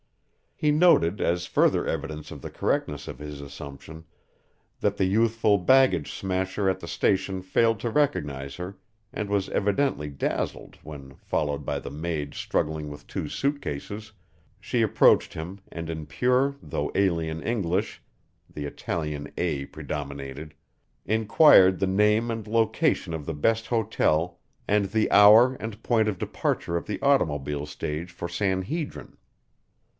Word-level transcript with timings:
He 0.55 0.71
noted, 0.71 1.21
as 1.21 1.45
further 1.47 1.85
evidence 1.87 2.29
of 2.31 2.41
the 2.41 2.49
correctness 2.49 3.07
of 3.07 3.17
his 3.17 3.39
assumption, 3.41 4.05
that 4.79 4.97
the 4.97 5.05
youthful 5.05 5.57
baggage 5.59 6.11
smasher 6.11 6.69
at 6.69 6.79
the 6.79 6.87
station 6.87 7.41
failed 7.43 7.79
to 7.79 7.89
recognize 7.89 8.55
her 8.55 8.77
and 9.13 9.29
was 9.29 9.49
evidently 9.49 10.09
dazzled 10.09 10.77
when, 10.83 11.15
followed 11.15 11.65
by 11.65 11.77
the 11.79 11.91
maid 11.91 12.33
struggling 12.33 12.89
with 12.89 13.05
two 13.07 13.27
suit 13.29 13.61
cases, 13.61 14.11
she 14.59 14.81
approached 14.83 15.33
him 15.33 15.59
and 15.71 15.87
in 15.89 16.07
pure 16.07 16.55
though 16.63 16.91
alien 16.95 17.41
English 17.41 18.01
(the 18.51 18.65
Italian 18.65 19.31
A 19.37 19.65
predominated) 19.65 20.55
inquired 21.05 21.79
the 21.79 21.87
name 21.87 22.29
and 22.31 22.45
location 22.47 23.13
of 23.13 23.25
the 23.25 23.35
best 23.35 23.67
hotel 23.67 24.39
and 24.67 24.85
the 24.87 25.11
hour 25.11 25.55
and 25.59 25.81
point 25.81 26.07
of 26.07 26.17
departure 26.19 26.75
of 26.77 26.85
the 26.87 27.01
automobile 27.01 27.65
stage 27.67 28.11
for 28.11 28.27
San 28.29 28.63
Hedrin. 28.63 29.15